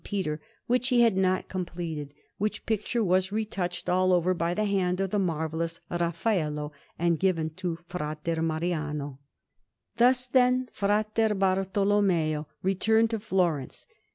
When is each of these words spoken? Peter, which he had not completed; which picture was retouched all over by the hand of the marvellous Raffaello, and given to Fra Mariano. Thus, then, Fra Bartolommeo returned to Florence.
Peter, 0.03 0.41
which 0.65 0.87
he 0.89 1.01
had 1.01 1.15
not 1.15 1.47
completed; 1.47 2.11
which 2.39 2.65
picture 2.65 3.03
was 3.03 3.31
retouched 3.31 3.87
all 3.87 4.11
over 4.11 4.33
by 4.33 4.51
the 4.51 4.65
hand 4.65 4.99
of 4.99 5.11
the 5.11 5.19
marvellous 5.19 5.79
Raffaello, 5.91 6.71
and 6.97 7.19
given 7.19 7.51
to 7.51 7.77
Fra 7.87 8.17
Mariano. 8.25 9.19
Thus, 9.97 10.25
then, 10.25 10.67
Fra 10.73 11.05
Bartolommeo 11.13 12.47
returned 12.63 13.11
to 13.11 13.19
Florence. 13.19 13.85